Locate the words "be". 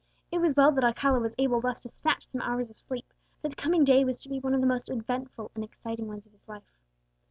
4.29-4.39